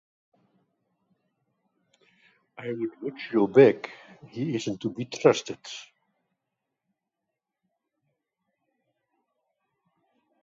I 2.57 2.69
would 2.73 2.89
watch 3.03 3.29
your 3.31 3.47
back, 3.47 3.81
he 4.31 4.55
isn’t 4.55 4.81
to 4.81 4.89
be 4.89 5.05
trusted. 5.05 5.63